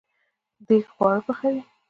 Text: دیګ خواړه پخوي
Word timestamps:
دیګ 0.67 0.85
خواړه 0.95 1.21
پخوي 1.25 1.59